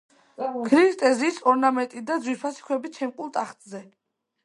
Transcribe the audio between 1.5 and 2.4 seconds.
ორნამენტით და